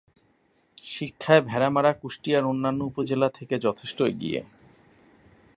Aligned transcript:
শিক্ষায় 0.85 1.41
ভেড়ামারা 1.41 1.91
কুষ্টিয়ার 1.93 2.43
অন্যান্য 2.45 2.79
উপজেলা 2.83 3.29
থেকে 3.29 3.55
যথেষ্ট 3.59 3.97
এগিয়ে। 4.01 4.39